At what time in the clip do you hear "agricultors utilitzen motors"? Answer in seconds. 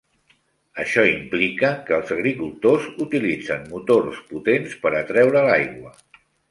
2.17-4.27